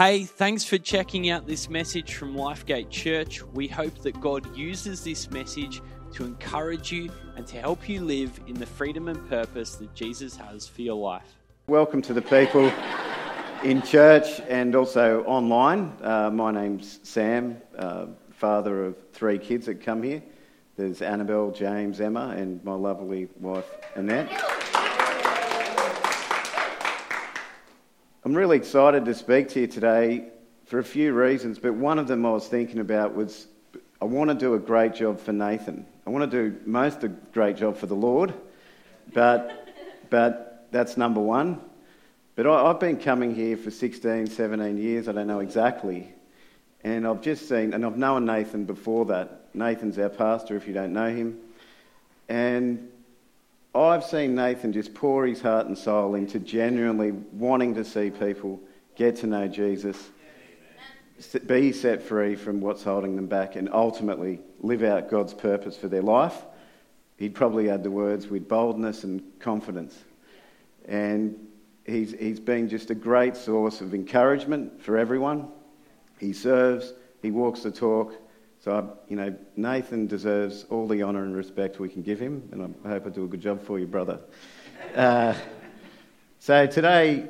[0.00, 3.42] Hey, thanks for checking out this message from Lifegate Church.
[3.42, 5.82] We hope that God uses this message
[6.14, 10.34] to encourage you and to help you live in the freedom and purpose that Jesus
[10.36, 11.36] has for your life.
[11.66, 12.72] Welcome to the people
[13.62, 15.92] in church and also online.
[16.00, 20.22] Uh, my name's Sam, uh, father of three kids that come here.
[20.78, 24.30] There's Annabelle, James, Emma, and my lovely wife, Annette.
[28.22, 30.26] I'm really excited to speak to you today
[30.66, 33.46] for a few reasons, but one of them I was thinking about was
[33.98, 35.86] I want to do a great job for Nathan.
[36.06, 38.34] I want to do most a great job for the Lord,
[39.14, 39.68] but,
[40.10, 41.62] but that's number one.
[42.36, 46.12] But I, I've been coming here for 16, 17 years, I don't know exactly,
[46.84, 49.46] and I've just seen, and I've known Nathan before that.
[49.54, 51.38] Nathan's our pastor, if you don't know him.
[52.28, 52.89] And
[53.74, 58.60] I've seen Nathan just pour his heart and soul into genuinely wanting to see people
[58.96, 60.10] get to know Jesus,
[61.46, 65.86] be set free from what's holding them back, and ultimately live out God's purpose for
[65.86, 66.44] their life.
[67.16, 69.96] He'd probably add the words with boldness and confidence.
[70.86, 71.36] And
[71.86, 75.48] he's, he's been just a great source of encouragement for everyone.
[76.18, 78.14] He serves, he walks the talk,
[78.62, 82.74] so, you know, Nathan deserves all the honour and respect we can give him, and
[82.84, 84.20] I hope I do a good job for you, brother.
[84.94, 85.34] Uh,
[86.40, 87.26] so, today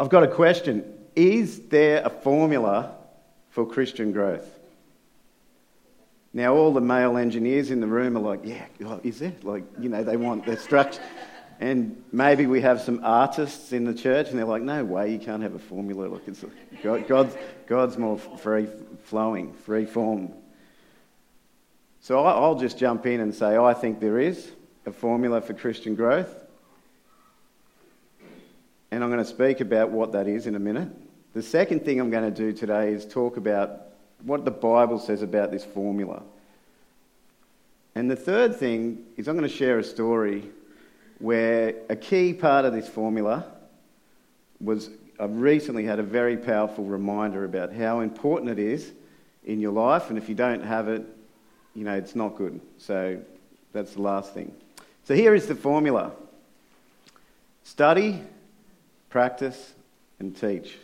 [0.00, 2.96] I've got a question Is there a formula
[3.50, 4.48] for Christian growth?
[6.32, 8.64] Now, all the male engineers in the room are like, yeah,
[9.04, 9.34] is there?
[9.42, 11.02] Like, you know, they want the structure.
[11.60, 15.18] And maybe we have some artists in the church, and they're like, no way, you
[15.20, 16.08] can't have a formula.
[16.08, 16.44] Look, it's
[16.82, 17.36] God, God's,
[17.68, 18.66] God's more free
[19.02, 20.32] flowing, free form.
[22.00, 24.50] So I'll just jump in and say, I think there is
[24.86, 26.34] a formula for Christian growth.
[28.90, 30.88] And I'm going to speak about what that is in a minute.
[31.34, 33.82] The second thing I'm going to do today is talk about
[34.24, 36.22] what the Bible says about this formula.
[37.94, 40.44] And the third thing is I'm going to share a story
[41.18, 43.46] where a key part of this formula
[44.60, 44.90] was
[45.22, 48.90] I've recently had a very powerful reminder about how important it is
[49.44, 51.06] in your life, and if you don't have it,
[51.76, 52.60] you know, it's not good.
[52.78, 53.20] So
[53.72, 54.52] that's the last thing.
[55.04, 56.10] So here is the formula
[57.62, 58.20] study,
[59.10, 59.74] practice,
[60.18, 60.76] and teach.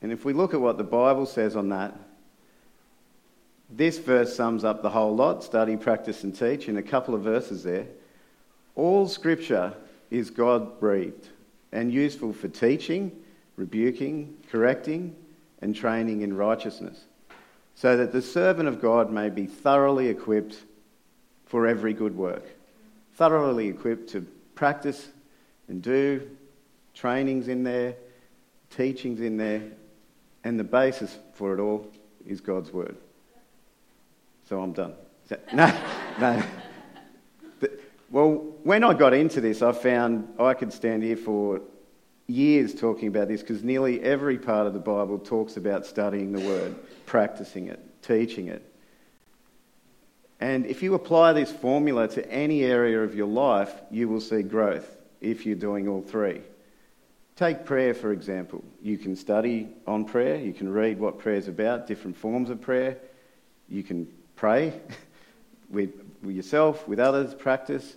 [0.00, 1.94] And if we look at what the Bible says on that,
[3.68, 7.20] this verse sums up the whole lot study, practice, and teach in a couple of
[7.20, 7.84] verses there.
[8.76, 9.74] All scripture
[10.10, 11.28] is God breathed
[11.72, 13.12] and useful for teaching,
[13.56, 15.14] rebuking, correcting,
[15.62, 17.04] and training in righteousness,
[17.74, 20.56] so that the servant of God may be thoroughly equipped
[21.46, 22.44] for every good work.
[23.14, 25.08] Thoroughly equipped to practice
[25.68, 26.28] and do,
[26.94, 27.94] trainings in there,
[28.70, 29.62] teachings in there,
[30.44, 31.86] and the basis for it all
[32.26, 32.96] is God's word.
[34.48, 34.94] So I'm done.
[35.54, 35.72] No,
[36.18, 36.42] no.
[38.10, 41.60] Well, when I got into this, I found I could stand here for
[42.26, 46.40] years talking about this because nearly every part of the Bible talks about studying the
[46.40, 46.74] Word,
[47.06, 48.66] practicing it, teaching it.
[50.40, 54.42] And if you apply this formula to any area of your life, you will see
[54.42, 56.40] growth if you're doing all three.
[57.36, 58.64] Take prayer, for example.
[58.82, 62.60] You can study on prayer, you can read what prayer is about, different forms of
[62.60, 62.98] prayer.
[63.68, 64.72] You can pray
[65.70, 65.90] with,
[66.22, 67.96] with yourself, with others, practice.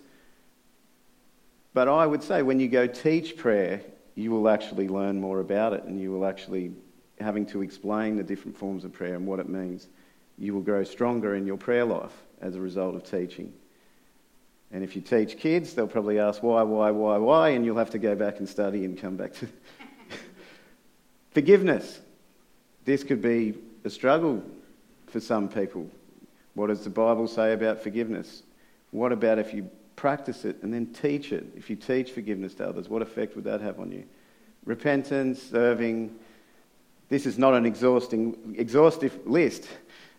[1.74, 3.82] But I would say when you go teach prayer,
[4.16, 6.72] you will actually learn more about it and you will actually,
[7.20, 9.88] having to explain the different forms of prayer and what it means,
[10.38, 13.54] you will grow stronger in your prayer life as a result of teaching.
[14.72, 17.92] And if you teach kids, they'll probably ask why, why, why, why, and you'll have
[17.92, 19.48] to go back and study and come back to.
[21.32, 22.00] Forgiveness.
[22.86, 24.44] This could be a struggle
[25.08, 25.90] for some people.
[26.54, 28.44] What does the Bible say about forgiveness?
[28.92, 31.46] What about if you practice it and then teach it.
[31.56, 34.04] If you teach forgiveness to others, what effect would that have on you?
[34.66, 36.14] Repentance, serving.
[37.10, 39.68] This is not an exhausting, exhaustive list,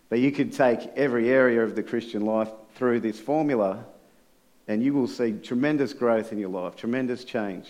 [0.09, 3.85] but you could take every area of the Christian life through this formula
[4.67, 7.67] and you will see tremendous growth in your life, tremendous change.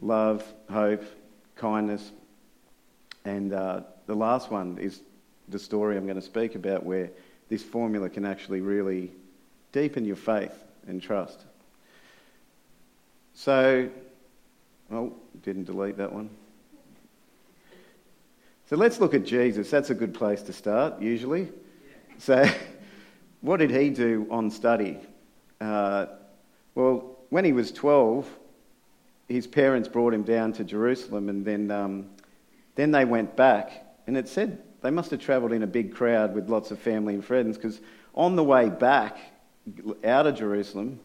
[0.00, 1.04] Love, hope,
[1.56, 2.12] kindness.
[3.26, 5.02] And uh, the last one is
[5.48, 7.10] the story I'm going to speak about where
[7.52, 9.10] this formula can actually really
[9.72, 10.54] deepen your faith
[10.86, 11.38] and trust.
[13.34, 13.90] So,
[14.90, 15.12] oh,
[15.42, 16.30] didn't delete that one.
[18.70, 19.68] So let's look at Jesus.
[19.68, 21.48] That's a good place to start, usually.
[22.16, 22.42] So,
[23.42, 24.96] what did he do on study?
[25.60, 26.06] Uh,
[26.74, 28.26] well, when he was 12,
[29.28, 32.06] his parents brought him down to Jerusalem, and then, um,
[32.76, 33.84] then they went back.
[34.06, 37.14] And it said they must have travelled in a big crowd with lots of family
[37.14, 37.80] and friends, because
[38.14, 39.16] on the way back
[40.04, 41.00] out of Jerusalem,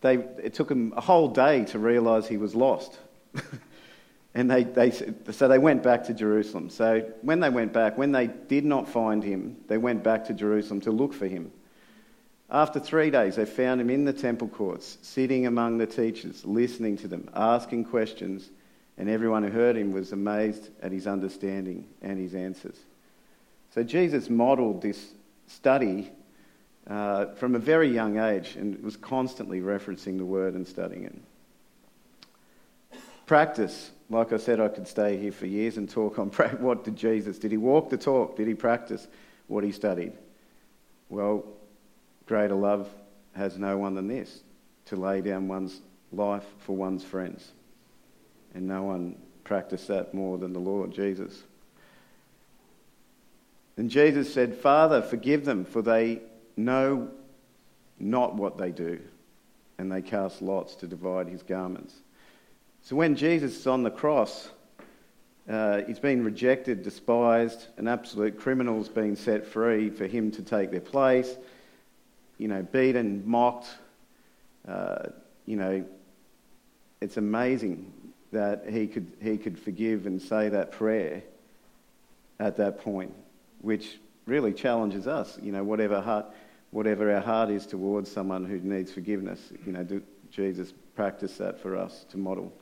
[0.00, 2.98] they, it took them a whole day to realise he was lost.
[4.34, 6.70] and they, they, so they went back to Jerusalem.
[6.70, 10.34] So when they went back, when they did not find him, they went back to
[10.34, 11.50] Jerusalem to look for him.
[12.50, 16.96] After three days, they found him in the temple courts, sitting among the teachers, listening
[16.98, 18.50] to them, asking questions,
[18.96, 22.78] and everyone who heard him was amazed at his understanding and his answers.
[23.74, 25.12] So Jesus modelled this
[25.46, 26.12] study
[26.86, 31.14] uh, from a very young age and was constantly referencing the word and studying it.
[33.26, 33.90] Practice.
[34.10, 36.28] Like I said, I could stay here for years and talk on
[36.60, 38.36] what did Jesus, did he walk the talk?
[38.36, 39.08] Did he practice
[39.48, 40.12] what he studied?
[41.08, 41.44] Well,
[42.26, 42.88] greater love
[43.34, 44.42] has no one than this
[44.86, 45.80] to lay down one's
[46.12, 47.50] life for one's friends.
[48.54, 51.42] And no one practiced that more than the Lord Jesus.
[53.76, 56.20] And Jesus said, Father, forgive them, for they
[56.56, 57.10] know
[57.98, 59.00] not what they do.
[59.78, 61.94] And they cast lots to divide his garments.
[62.82, 64.48] So when Jesus is on the cross,
[65.48, 70.70] uh, he's been rejected, despised, an absolute criminal's been set free for him to take
[70.70, 71.36] their place.
[72.38, 73.68] You know, beaten, mocked.
[74.66, 75.08] Uh,
[75.44, 75.84] you know,
[77.00, 77.92] it's amazing
[78.34, 81.22] that he could, he could forgive and say that prayer
[82.38, 83.14] at that point,
[83.62, 85.38] which really challenges us.
[85.42, 86.26] You know, whatever heart
[86.74, 89.40] whatever our heart is towards someone who needs forgiveness.
[89.64, 90.00] You know,
[90.32, 92.52] Jesus practiced that for us to model.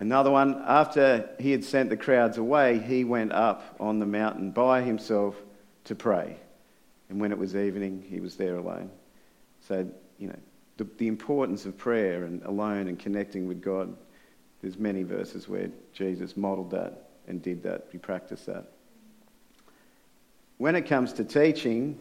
[0.00, 4.50] Another one, after he had sent the crowds away, he went up on the mountain
[4.50, 5.36] by himself
[5.84, 6.36] to pray.
[7.10, 8.90] And when it was evening, he was there alone.
[9.66, 9.86] So,
[10.18, 10.38] you know,
[10.78, 13.94] the, the importance of prayer and alone and connecting with God,
[14.62, 17.88] there's many verses where Jesus modeled that and did that.
[17.92, 18.72] He practiced that.
[20.56, 21.98] When it comes to teaching,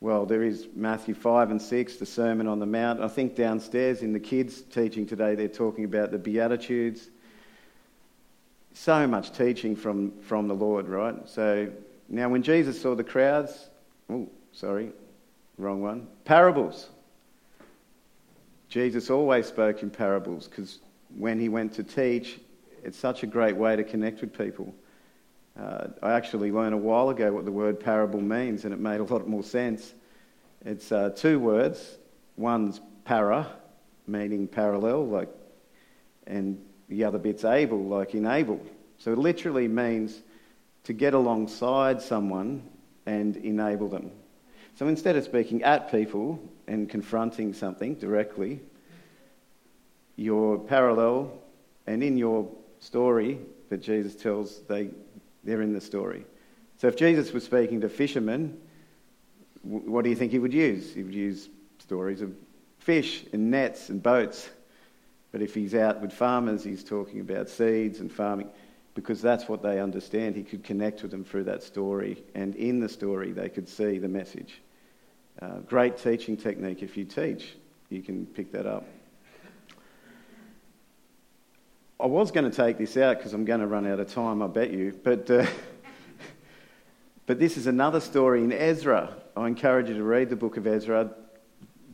[0.00, 3.00] well, there is Matthew 5 and 6, the Sermon on the Mount.
[3.00, 7.08] I think downstairs in the kids' teaching today, they're talking about the Beatitudes.
[8.74, 11.14] So much teaching from, from the Lord, right?
[11.28, 11.70] So
[12.08, 13.68] now, when Jesus saw the crowds,
[14.10, 14.90] oh, sorry,
[15.58, 16.08] wrong one.
[16.24, 16.88] Parables.
[18.72, 20.78] Jesus always spoke in parables because
[21.14, 22.40] when he went to teach,
[22.82, 24.74] it's such a great way to connect with people.
[25.60, 29.00] Uh, I actually learned a while ago what the word parable means, and it made
[29.00, 29.92] a lot more sense.
[30.64, 31.98] It's uh, two words.
[32.38, 33.46] One's para,
[34.06, 35.28] meaning parallel, like,
[36.26, 36.58] and
[36.88, 38.64] the other bit's able, like enable.
[38.96, 40.22] So it literally means
[40.84, 42.62] to get alongside someone
[43.04, 44.12] and enable them.
[44.76, 46.40] So instead of speaking at people
[46.72, 48.60] and confronting something directly,
[50.16, 51.32] you're parallel,
[51.86, 52.48] and in your
[52.80, 53.38] story
[53.68, 54.90] that Jesus tells, they
[55.44, 56.24] they're in the story.
[56.78, 58.58] So if Jesus was speaking to fishermen,
[59.62, 60.94] what do you think he would use?
[60.94, 61.48] He would use
[61.78, 62.32] stories of
[62.78, 64.50] fish and nets and boats.
[65.30, 68.48] But if he's out with farmers, he's talking about seeds and farming
[68.94, 70.36] because that's what they understand.
[70.36, 73.98] He could connect with them through that story, and in the story, they could see
[73.98, 74.60] the message.
[75.40, 76.82] Uh, great teaching technique.
[76.82, 77.54] If you teach,
[77.88, 78.84] you can pick that up.
[81.98, 84.42] I was going to take this out because I'm going to run out of time,
[84.42, 84.98] I bet you.
[85.02, 85.46] But, uh,
[87.26, 89.14] but this is another story in Ezra.
[89.36, 91.10] I encourage you to read the book of Ezra.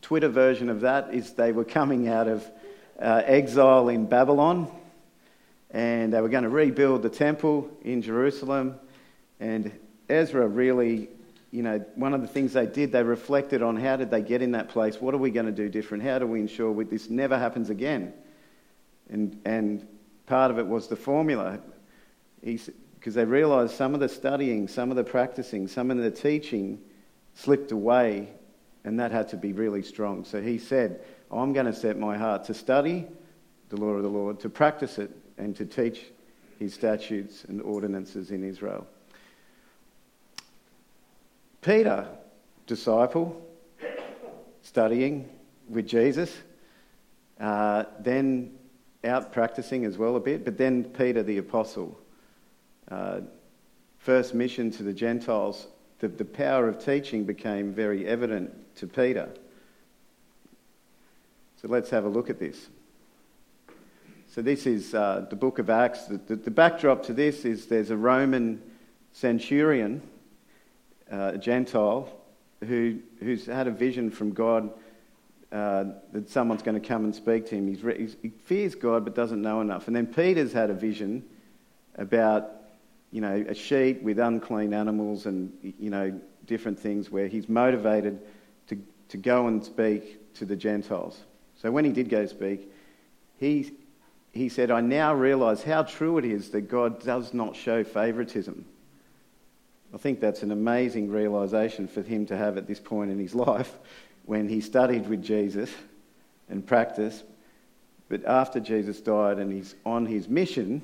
[0.00, 2.50] Twitter version of that is they were coming out of
[3.00, 4.70] uh, exile in Babylon
[5.70, 8.78] and they were going to rebuild the temple in Jerusalem.
[9.40, 9.70] And
[10.08, 11.08] Ezra really,
[11.50, 14.42] you know, one of the things they did, they reflected on how did they get
[14.42, 15.00] in that place?
[15.00, 16.02] What are we going to do different?
[16.02, 18.12] How do we ensure this never happens again?
[19.08, 19.86] And, and
[20.26, 21.60] part of it was the formula.
[22.42, 26.80] Because they realised some of the studying, some of the practicing, some of the teaching
[27.34, 28.28] slipped away,
[28.84, 30.24] and that had to be really strong.
[30.24, 31.00] So he said,
[31.30, 33.06] I'm going to set my heart to study
[33.70, 36.04] the law of the Lord, to practice it, and to teach
[36.58, 38.86] his statutes and ordinances in Israel.
[41.60, 42.06] Peter,
[42.66, 43.40] disciple,
[44.62, 45.28] studying
[45.68, 46.34] with Jesus,
[47.40, 48.52] uh, then
[49.04, 51.98] out practicing as well a bit, but then Peter the Apostle,
[52.90, 53.20] uh,
[53.98, 55.68] first mission to the Gentiles,
[56.00, 59.28] the, the power of teaching became very evident to Peter.
[61.60, 62.68] So let's have a look at this.
[64.30, 66.04] So, this is uh, the book of Acts.
[66.04, 68.62] The, the, the, backdrop to this is there's a Roman
[69.12, 70.02] centurion,
[71.12, 72.08] uh, a Gentile,
[72.66, 74.70] who, who's had a vision from God
[75.52, 77.74] uh, that someone's going to come and speak to him.
[77.82, 79.86] Re- he fears God but doesn't know enough.
[79.86, 81.24] And then Peter's had a vision
[81.96, 82.50] about,
[83.10, 88.20] you know, a sheet with unclean animals and, you know, different things where he's motivated
[88.68, 91.20] to, to go and speak to the Gentiles.
[91.62, 92.70] So when he did go speak,
[93.38, 93.72] he,
[94.32, 98.64] he said, I now realise how true it is that God does not show favouritism.
[99.94, 103.34] I think that's an amazing realisation for him to have at this point in his
[103.34, 103.78] life
[104.26, 105.70] when he studied with Jesus
[106.48, 107.24] and practiced.
[108.08, 110.82] But after Jesus died and he's on his mission,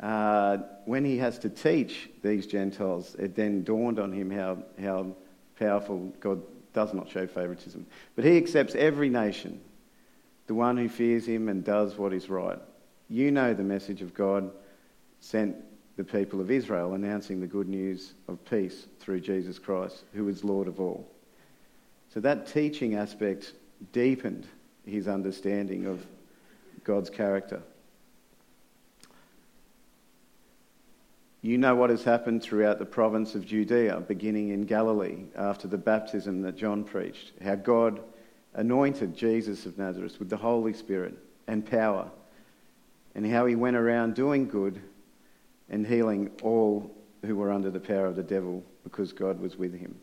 [0.00, 5.06] uh, when he has to teach these Gentiles, it then dawned on him how, how
[5.58, 6.42] powerful God
[6.74, 7.86] does not show favoritism.
[8.14, 9.60] But he accepts every nation,
[10.46, 12.58] the one who fears him and does what is right.
[13.08, 14.50] You know the message of God
[15.20, 15.56] sent
[15.96, 20.44] the people of Israel, announcing the good news of peace through Jesus Christ, who is
[20.44, 21.10] Lord of all.
[22.12, 23.54] So that teaching aspect
[23.92, 24.46] deepened
[24.86, 26.06] his understanding of
[26.84, 27.62] God's character.
[31.42, 35.78] You know what has happened throughout the province of Judea, beginning in Galilee after the
[35.78, 38.00] baptism that John preached, how God
[38.54, 41.14] anointed Jesus of Nazareth with the Holy Spirit
[41.46, 42.10] and power,
[43.14, 44.80] and how he went around doing good
[45.70, 46.90] and healing all
[47.24, 49.96] who were under the power of the devil because God was with him.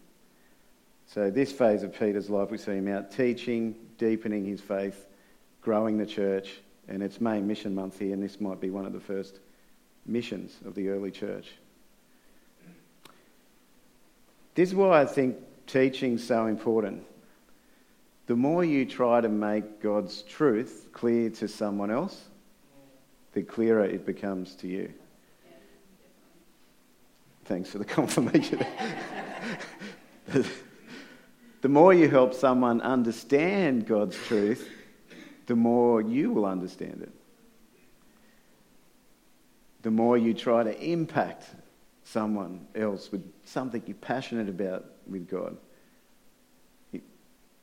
[1.07, 5.05] So, this phase of Peter's life, we see him out teaching, deepening his faith,
[5.61, 8.93] growing the church, and it's May Mission Month here, and this might be one of
[8.93, 9.39] the first
[10.05, 11.51] missions of the early church.
[14.55, 17.03] This is why I think teaching's so important.
[18.27, 22.21] The more you try to make God's truth clear to someone else,
[23.33, 24.93] the clearer it becomes to you.
[27.45, 28.65] Thanks for the confirmation.
[31.61, 34.69] the more you help someone understand God's truth,
[35.47, 37.11] the more you will understand it.
[39.81, 41.43] The more you try to impact
[42.05, 45.57] someone else with something you're passionate about with God,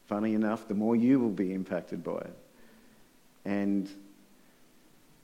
[0.07, 2.37] funny enough, the more you will be impacted by it.
[3.47, 3.89] And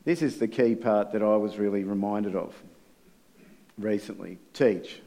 [0.05, 2.55] this is the key part that I was really reminded of
[3.79, 5.01] recently teach.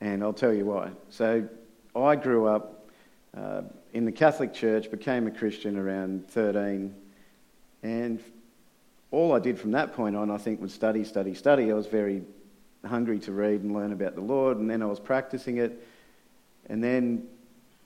[0.00, 0.90] And I'll tell you why.
[1.10, 1.48] So,
[1.94, 2.88] I grew up
[3.36, 3.62] uh,
[3.94, 6.94] in the Catholic Church, became a Christian around 13,
[7.82, 8.22] and
[9.10, 11.70] all I did from that point on, I think, was study, study, study.
[11.70, 12.22] I was very
[12.84, 15.86] hungry to read and learn about the Lord, and then I was practicing it.
[16.68, 17.26] And then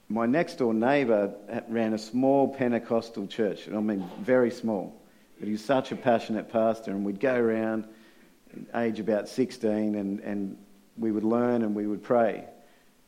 [0.08, 1.32] my next door neighbour
[1.68, 5.00] ran a small Pentecostal church, I mean, very small.
[5.38, 7.86] But he was such a passionate pastor, and we'd go around,
[8.74, 10.56] age about 16, and, and
[10.96, 12.44] we would learn and we would pray.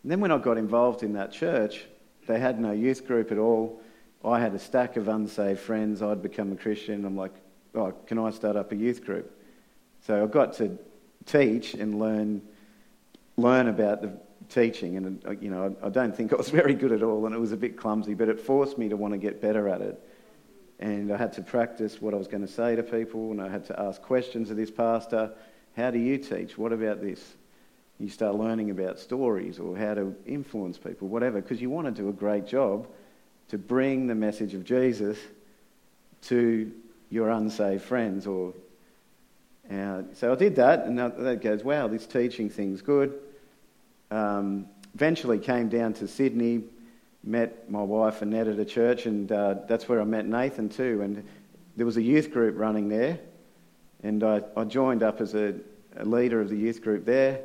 [0.03, 1.85] And then when I got involved in that church,
[2.27, 3.81] they had no youth group at all.
[4.25, 6.03] I had a stack of unsaved friends.
[6.03, 7.05] I'd become a Christian.
[7.05, 7.33] I'm like,
[7.75, 9.37] oh, can I start up a youth group?
[10.07, 10.79] So I got to
[11.27, 12.43] teach and learn,
[13.37, 14.13] learn about the
[14.49, 14.97] teaching.
[14.97, 17.39] And, uh, you know, I don't think I was very good at all and it
[17.39, 20.01] was a bit clumsy, but it forced me to want to get better at it.
[20.83, 23.49] And I had to practice what I was going to say to people and I
[23.49, 25.31] had to ask questions of this pastor.
[25.77, 26.59] How do you teach?
[26.59, 27.23] What about this?
[28.03, 31.93] you start learning about stories or how to influence people, whatever, because you want to
[31.93, 32.89] do a great job
[33.49, 35.17] to bring the message of Jesus
[36.23, 36.73] to
[37.11, 38.27] your unsaved friends.
[38.27, 38.55] Or
[39.71, 43.17] uh, so I did that, and that goes, wow, this teaching thing's good.
[44.11, 46.65] Um, eventually came down to Sydney,
[47.25, 51.02] met my wife Annette at a church, and uh, that's where I met Nathan too.
[51.02, 51.25] And
[51.76, 53.19] there was a youth group running there,
[54.02, 55.55] and I, I joined up as a,
[55.97, 57.43] a leader of the youth group there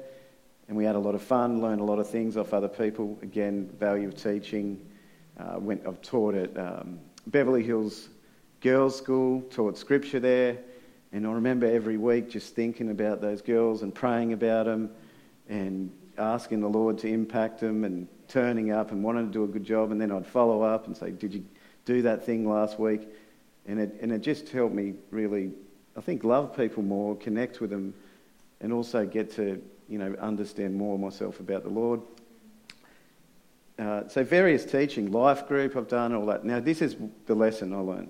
[0.67, 3.17] and we had a lot of fun, learned a lot of things off other people.
[3.22, 4.86] Again, value of teaching.
[5.39, 8.10] Uh, went, I've taught at um, Beverly Hills
[8.60, 10.57] Girls' School, taught scripture there,
[11.12, 14.89] and I remember every week just thinking about those girls and praying about them
[15.48, 19.48] and asking the Lord to impact them and turning up and wanting to do a
[19.48, 19.91] good job.
[19.91, 21.46] And then I'd follow up and say, Did you
[21.86, 23.07] do that thing last week?
[23.65, 25.51] And it, and it just helped me really,
[25.96, 27.93] I think, love people more, connect with them,
[28.62, 32.01] and also get to you know, understand more myself about the Lord.
[33.79, 36.43] Uh, so various teaching, life group I've done, all that.
[36.43, 38.10] Now this is the lesson I learned.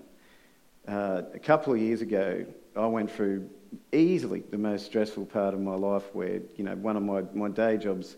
[0.88, 2.46] Uh, a couple of years ago,
[2.76, 3.50] I went through
[3.92, 7.50] easily the most stressful part of my life where, you know, one of my, my
[7.50, 8.16] day jobs,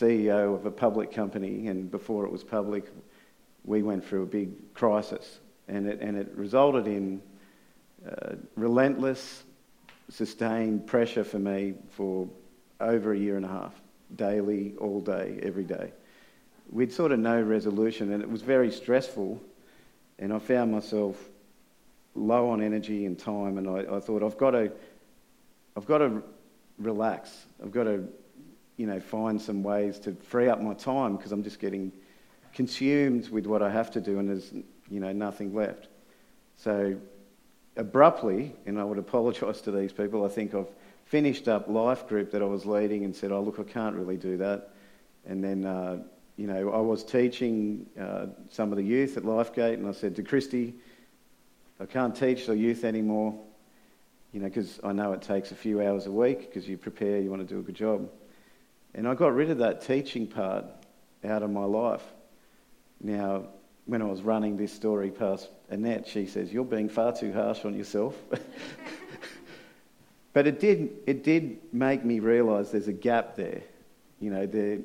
[0.00, 2.86] CEO of a public company, and before it was public,
[3.64, 5.40] we went through a big crisis.
[5.68, 7.22] And it, and it resulted in
[8.06, 9.44] uh, relentless,
[10.10, 12.28] sustained pressure for me for
[12.80, 13.74] over a year and a half,
[14.16, 15.92] daily, all day, every day,
[16.70, 19.40] we'd sort of no resolution, and it was very stressful.
[20.18, 21.16] And I found myself
[22.14, 24.72] low on energy and time, and I, I thought I've got to,
[25.76, 26.22] I've got to
[26.78, 27.46] relax.
[27.62, 28.08] I've got to,
[28.76, 31.92] you know, find some ways to free up my time because I'm just getting
[32.54, 34.52] consumed with what I have to do, and there's,
[34.88, 35.88] you know, nothing left.
[36.56, 36.96] So
[37.76, 40.68] abruptly, and I would apologise to these people, I think I've
[41.06, 44.16] finished up life group that I was leading and said, oh, look, I can't really
[44.16, 44.70] do that.
[45.26, 45.98] And then, uh,
[46.36, 50.16] you know, I was teaching uh, some of the youth at Lifegate, and I said
[50.16, 50.74] to Christy,
[51.80, 53.38] I can't teach the youth anymore,
[54.32, 57.20] you know, because I know it takes a few hours a week because you prepare,
[57.20, 58.08] you want to do a good job.
[58.94, 60.64] And I got rid of that teaching part
[61.24, 62.04] out of my life.
[63.00, 63.46] Now,
[63.86, 67.64] when I was running this story past Annette, she says, You're being far too harsh
[67.64, 68.16] on yourself.
[70.32, 73.62] but it did, it did make me realise there's a gap there.
[74.20, 74.78] You know, there,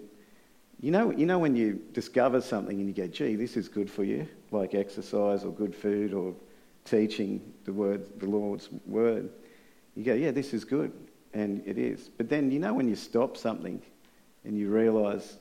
[0.81, 3.89] you know, you know when you discover something and you go, gee, this is good
[3.89, 6.33] for you, like exercise or good food or
[6.83, 9.29] teaching the word, the Lord's word.
[9.95, 10.91] You go, yeah, this is good,
[11.33, 12.09] and it is.
[12.09, 13.81] But then you know when you stop something
[14.43, 15.37] and you realise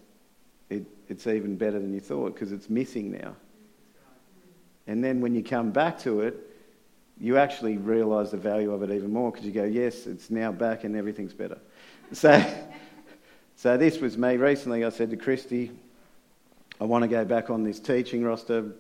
[0.71, 3.35] it, it's even better than you thought because it's missing now.
[4.87, 6.37] And then when you come back to it,
[7.21, 10.53] you actually realise the value of it even more because you go, yes, it's now
[10.53, 11.59] back and everything's better.
[12.11, 12.43] So,
[13.55, 14.39] so this was me.
[14.39, 15.73] Recently, I said to Christy,
[16.81, 18.73] I want to go back on this teaching roster.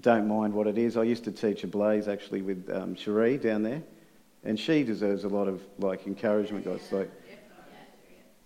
[0.00, 0.96] Don't mind what it is.
[0.96, 3.82] I used to teach Ablaze actually with um, Cherie down there,
[4.44, 6.80] and she deserves a lot of like encouragement, guys.
[6.90, 7.10] Like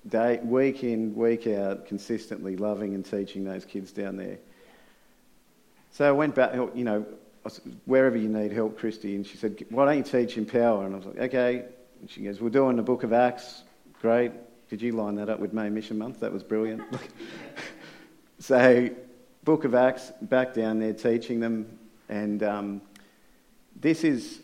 [0.09, 4.39] day, week in, week out, consistently loving and teaching those kids down there.
[5.93, 7.07] So I went back, you know,
[7.85, 9.15] wherever you need help, Christy.
[9.15, 10.87] And she said, why don't you teach Empower?
[10.87, 11.65] And I was like, okay.
[12.01, 13.63] And she goes, we're doing the book of Acts.
[14.01, 14.33] Great.
[14.69, 16.21] Did you line that up with May Mission Month?
[16.21, 16.83] That was brilliant.
[18.39, 18.89] so,
[19.45, 21.79] book of Acts, back down there teaching them.
[22.09, 22.83] And um,
[23.79, 24.41] this is,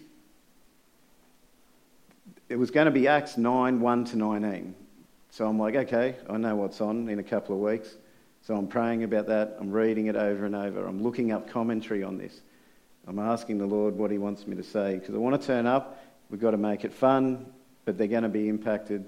[2.48, 4.74] it was going to be Acts 9, 1 to 19.
[5.30, 7.96] So I'm like, okay, I know what's on in a couple of weeks.
[8.42, 9.56] So I'm praying about that.
[9.60, 10.86] I'm reading it over and over.
[10.86, 12.40] I'm looking up commentary on this.
[13.06, 15.66] I'm asking the Lord what He wants me to say because I want to turn
[15.66, 16.02] up.
[16.30, 17.46] We've got to make it fun,
[17.84, 19.04] but they're going to be impacted.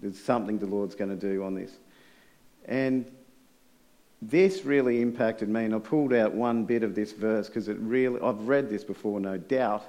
[0.00, 1.72] There's something the Lord's going to do on this.
[2.66, 3.10] And
[4.22, 7.76] this really impacted me, and I pulled out one bit of this verse because it
[7.78, 9.84] really, I've read this before, no doubt,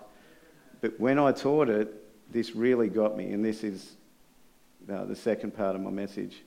[0.82, 1.94] but when I taught it,
[2.32, 3.96] this really got me, and this is
[4.92, 6.38] uh, the second part of my message.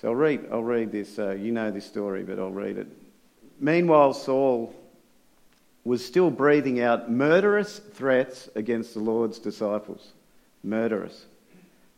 [0.00, 1.18] So I'll read, I'll read this.
[1.18, 2.88] Uh, you know this story, but I'll read it.
[3.60, 4.74] Meanwhile, Saul
[5.84, 10.12] was still breathing out murderous threats against the Lord's disciples.
[10.62, 11.26] Murderous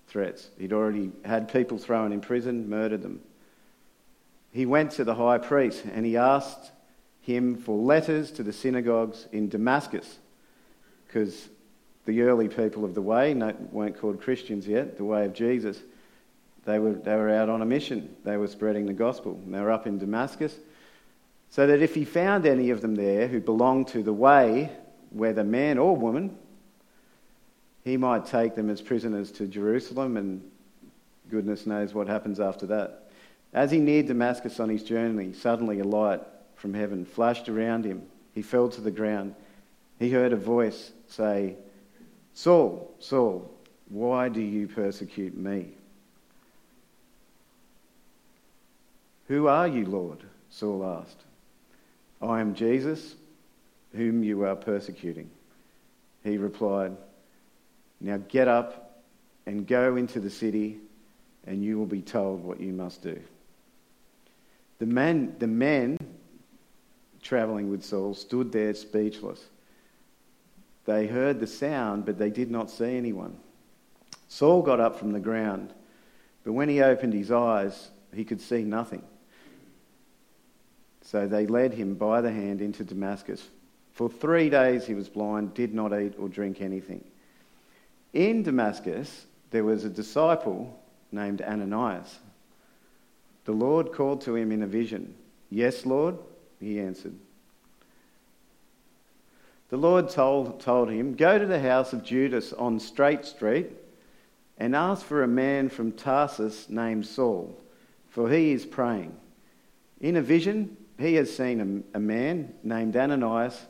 [0.09, 0.49] threats.
[0.59, 3.21] He'd already had people thrown in prison, murdered them.
[4.53, 6.73] He went to the high priest and he asked
[7.21, 10.19] him for letters to the synagogues in Damascus
[11.07, 11.49] because
[12.07, 15.79] the early people of the way weren't called Christians yet, the way of Jesus
[16.66, 18.14] they were, they were out on a mission.
[18.25, 19.40] They were spreading the gospel.
[19.45, 20.55] And they were up in Damascus.
[21.49, 24.71] So that if he found any of them there who belonged to the way,
[25.11, 26.37] whether man or woman,
[27.85, 30.42] he might take them as prisoners to Jerusalem, and
[31.31, 33.11] goodness knows what happens after that.
[33.53, 36.21] As he neared Damascus on his journey, suddenly a light
[36.57, 38.03] from heaven flashed around him.
[38.35, 39.37] He fell to the ground.
[40.01, 41.55] He heard a voice say,
[42.37, 43.51] Saul, Saul,
[43.88, 45.70] why do you persecute me?
[49.29, 50.22] Who are you, Lord?
[50.51, 51.25] Saul asked.
[52.20, 53.14] I am Jesus,
[53.94, 55.31] whom you are persecuting.
[56.25, 56.94] He replied,
[58.03, 59.01] Now get up
[59.46, 60.79] and go into the city,
[61.46, 63.18] and you will be told what you must do.
[64.79, 65.96] The men, the men
[67.22, 69.42] travelling with Saul stood there speechless.
[70.87, 73.37] They heard the sound, but they did not see anyone.
[74.29, 75.72] Saul got up from the ground,
[76.44, 79.03] but when he opened his eyes, he could see nothing.
[81.03, 83.49] So they led him by the hand into Damascus.
[83.92, 87.05] For three days he was blind, did not eat or drink anything.
[88.12, 90.79] In Damascus, there was a disciple
[91.12, 92.18] named Ananias.
[93.44, 95.14] The Lord called to him in a vision.
[95.51, 96.16] Yes, Lord,
[96.61, 97.14] he answered.
[99.69, 103.71] The Lord told, told him, Go to the house of Judas on Straight Street
[104.59, 107.59] and ask for a man from Tarsus named Saul,
[108.09, 109.17] for he is praying.
[110.01, 113.61] In a vision, he has seen a, a man named Ananias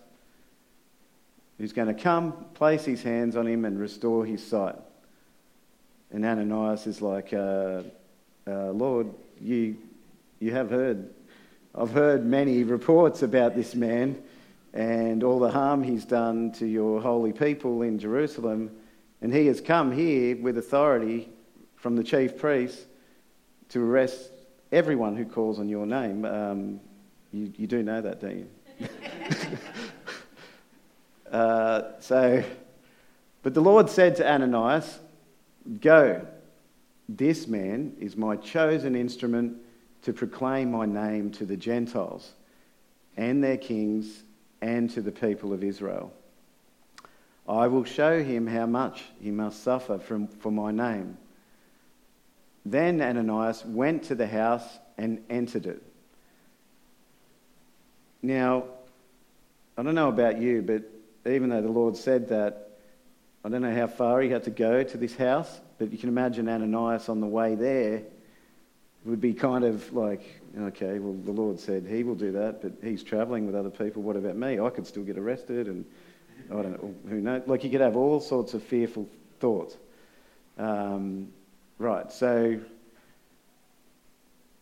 [1.58, 4.76] who's going to come, place his hands on him, and restore his sight.
[6.10, 7.82] And Ananias is like, uh,
[8.46, 9.76] uh, Lord, you,
[10.38, 11.08] you have heard.
[11.74, 14.22] I've heard many reports about this man
[14.76, 18.70] and all the harm he's done to your holy people in Jerusalem.
[19.22, 21.30] And he has come here with authority
[21.76, 22.84] from the chief priests
[23.70, 24.30] to arrest
[24.70, 26.26] everyone who calls on your name.
[26.26, 26.80] Um,
[27.32, 28.46] you, you, do know that, don't
[28.80, 28.88] you?
[31.32, 32.44] uh, so,
[33.42, 34.98] but the Lord said to Ananias,
[35.80, 36.26] Go,
[37.08, 39.56] this man is my chosen instrument
[40.02, 42.32] to proclaim my name to the Gentiles
[43.16, 44.22] and their kings
[44.66, 46.12] and to the people of Israel.
[47.48, 51.16] I will show him how much he must suffer from, for my name.
[52.64, 54.64] Then Ananias went to the house
[54.98, 55.80] and entered it.
[58.22, 58.64] Now,
[59.78, 60.82] I don't know about you, but
[61.30, 62.70] even though the Lord said that,
[63.44, 66.08] I don't know how far he had to go to this house, but you can
[66.08, 68.02] imagine Ananias on the way there
[69.04, 72.72] would be kind of like, okay, well, the Lord said he will do that, but
[72.82, 74.02] he's traveling with other people.
[74.02, 74.58] What about me?
[74.58, 75.84] I could still get arrested, and
[76.50, 77.42] I don't know, who knows?
[77.46, 79.08] Like, you could have all sorts of fearful
[79.40, 79.76] thoughts.
[80.58, 81.28] Um,
[81.78, 82.58] right, so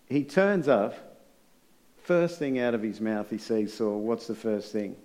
[0.09, 0.94] he turns up.
[2.02, 4.00] First thing out of his mouth, he sees Saul.
[4.00, 4.96] What's the first thing?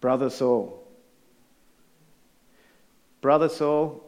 [0.00, 0.82] Brother Saul.
[3.20, 4.02] Brother Saul,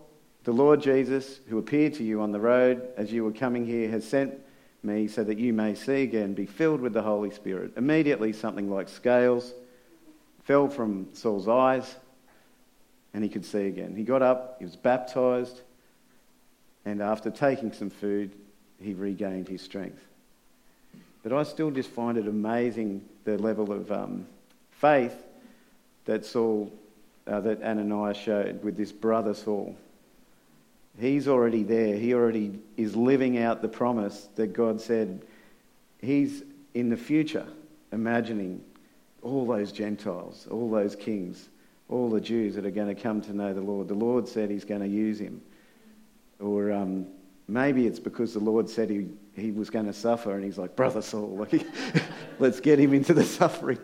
[0.44, 3.90] the Lord Jesus, who appeared to you on the road as you were coming here,
[3.90, 4.40] has sent
[4.82, 7.72] me so that you may see again, be filled with the Holy Spirit.
[7.76, 9.52] Immediately, something like scales
[10.44, 11.94] fell from Saul's eyes,
[13.14, 13.94] and he could see again.
[13.94, 15.60] He got up, he was baptized,
[16.84, 18.32] and after taking some food,
[18.80, 20.02] he regained his strength.
[21.22, 24.26] But I still just find it amazing the level of um,
[24.72, 25.14] faith
[26.06, 26.72] that Saul,
[27.28, 29.76] uh, that Ananias showed with this brother Saul.
[30.98, 31.96] He's already there.
[31.96, 35.24] He already is living out the promise that God said.
[36.00, 36.42] He's
[36.74, 37.46] in the future,
[37.92, 38.62] imagining
[39.22, 41.48] all those Gentiles, all those kings,
[41.88, 43.88] all the Jews that are going to come to know the Lord.
[43.88, 45.40] The Lord said He's going to use him.
[46.40, 47.06] Or um,
[47.48, 50.76] maybe it's because the Lord said he, he was going to suffer and He's like,
[50.76, 51.46] Brother Saul,
[52.38, 53.78] let's get him into the suffering.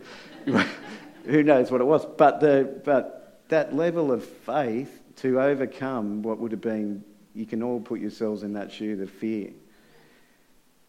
[1.24, 2.04] Who knows what it was?
[2.04, 7.04] But, the, but that level of faith to overcome what would have been,
[7.34, 9.50] you can all put yourselves in that shoe, the fear.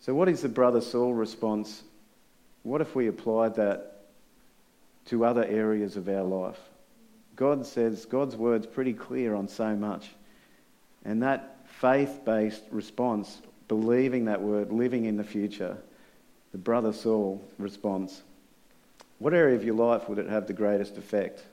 [0.01, 1.83] So, what is the brother Saul response?
[2.63, 4.05] What if we applied that
[5.05, 6.59] to other areas of our life?
[7.35, 10.09] God says, God's word's pretty clear on so much.
[11.05, 15.77] And that faith based response, believing that word, living in the future,
[16.51, 18.21] the brother Saul response,
[19.19, 21.43] what area of your life would it have the greatest effect?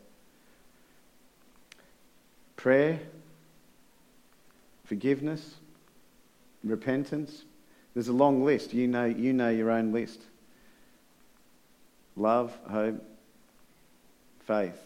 [2.66, 2.98] Prayer,
[4.86, 5.54] forgiveness,
[6.64, 7.44] repentance.
[7.94, 8.74] There's a long list.
[8.74, 10.20] You know, you know your own list.
[12.16, 13.00] Love, hope,
[14.48, 14.76] faith.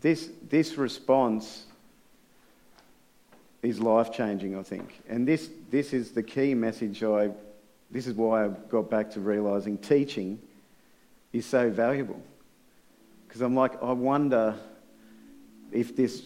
[0.00, 1.66] This, this response
[3.62, 5.00] is life changing, I think.
[5.08, 7.30] And this, this is the key message I,
[7.88, 10.40] this is why I got back to realizing teaching
[11.32, 12.20] is so valuable.
[13.34, 14.54] Because I'm like, I wonder
[15.72, 16.22] if this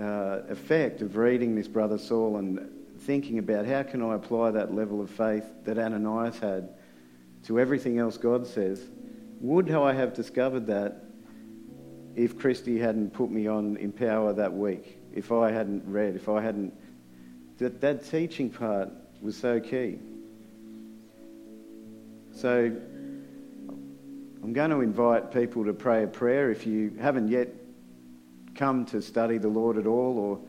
[0.00, 2.68] uh, effect of reading this brother Saul and
[3.02, 6.70] thinking about how can I apply that level of faith that Ananias had
[7.44, 8.82] to everything else God says,
[9.40, 11.04] would I have discovered that
[12.16, 16.42] if Christy hadn't put me on Empower that week, if I hadn't read, if I
[16.42, 16.74] hadn't.
[17.58, 18.88] That, that teaching part
[19.22, 20.00] was so key.
[22.34, 22.72] So
[24.42, 27.48] I'm going to invite people to pray a prayer if you haven't yet
[28.54, 30.40] come to study the Lord at all, or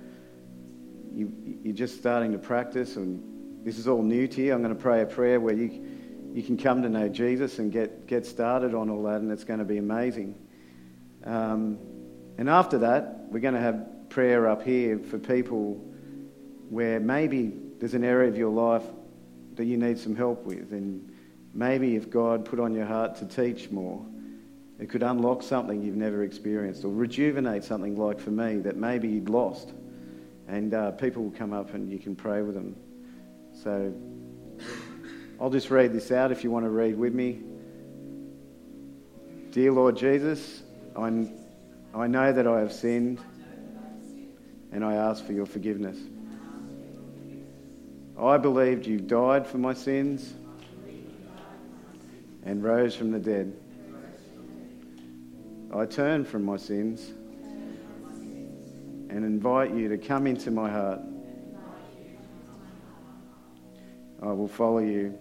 [1.13, 1.31] you,
[1.63, 4.53] you're just starting to practice and this is all new to you.
[4.53, 5.85] I'm going to pray a prayer where you,
[6.33, 9.43] you can come to know Jesus and get, get started on all that, and it's
[9.43, 10.35] going to be amazing.
[11.25, 11.77] Um,
[12.37, 15.75] and after that, we're going to have prayer up here for people
[16.69, 18.85] where maybe there's an area of your life
[19.55, 21.10] that you need some help with, and
[21.53, 24.05] Maybe if God put on your heart to teach more,
[24.79, 29.07] it could unlock something you've never experienced or rejuvenate something like for me that maybe
[29.07, 29.73] you'd lost.
[30.47, 32.75] And uh, people will come up and you can pray with them.
[33.53, 33.93] So
[35.39, 37.41] I'll just read this out if you want to read with me.
[39.51, 40.63] Dear Lord Jesus,
[40.95, 41.29] I,
[41.93, 43.19] I know that I have sinned
[44.71, 45.97] and I ask for your forgiveness.
[48.17, 50.33] I believed you died for my sins
[52.43, 53.55] and rose from the dead.
[55.73, 57.11] I turn from my sins
[59.09, 61.01] and invite you to come into my heart
[64.21, 65.17] I will follow you,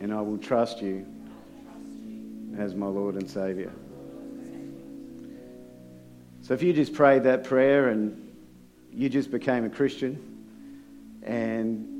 [0.00, 1.06] and I will trust you
[2.58, 3.70] as my Lord and Saviour.
[6.40, 8.34] So if you just prayed that prayer and
[8.90, 11.91] you just became a Christian, and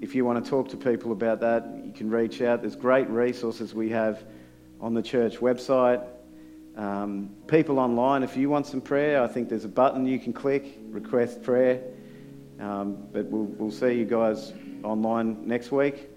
[0.00, 2.62] if you want to talk to people about that, you can reach out.
[2.62, 4.24] There's great resources we have
[4.80, 6.06] on the church website.
[6.76, 10.32] Um, people online, if you want some prayer, I think there's a button you can
[10.32, 11.82] click, request prayer.
[12.58, 16.08] Um, but we'll, we'll see you guys online next week.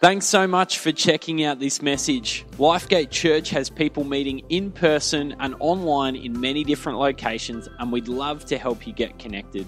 [0.00, 2.44] Thanks so much for checking out this message.
[2.58, 8.08] Lifegate Church has people meeting in person and online in many different locations, and we'd
[8.08, 9.66] love to help you get connected.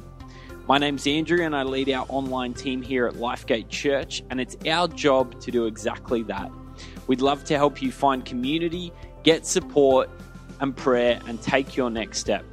[0.69, 4.57] My name's Andrew, and I lead our online team here at Lifegate Church, and it's
[4.67, 6.51] our job to do exactly that.
[7.07, 10.11] We'd love to help you find community, get support
[10.59, 12.45] and prayer, and take your next step.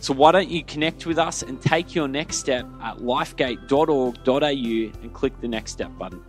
[0.00, 5.14] So, why don't you connect with us and take your next step at lifegate.org.au and
[5.14, 6.24] click the next step button?